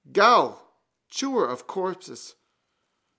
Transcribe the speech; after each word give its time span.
_Ghoul! 0.13 0.59
Chewer 1.09 1.47
of 1.47 1.67
corpses! 1.67 2.33